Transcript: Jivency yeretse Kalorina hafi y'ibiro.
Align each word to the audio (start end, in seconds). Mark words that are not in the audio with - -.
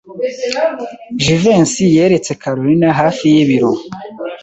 Jivency 1.23 1.83
yeretse 1.97 2.31
Kalorina 2.41 2.87
hafi 2.99 3.23
y'ibiro. 3.33 3.71